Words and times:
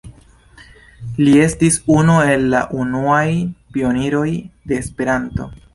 Li 1.27 1.33
estis 1.43 1.77
unu 1.97 2.17
el 2.31 2.49
la 2.57 2.63
unuaj 2.85 3.23
pioniroj 3.77 4.29
de 4.73 4.83
Esperanto. 4.85 5.51